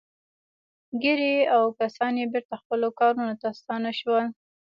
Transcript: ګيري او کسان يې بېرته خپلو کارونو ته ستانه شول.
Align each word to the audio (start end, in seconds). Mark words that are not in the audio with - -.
ګيري 1.01 1.35
او 1.55 1.63
کسان 1.79 2.13
يې 2.21 2.25
بېرته 2.33 2.55
خپلو 2.61 2.87
کارونو 2.99 3.33
ته 3.41 3.49
ستانه 3.59 3.91
شول. 3.99 4.25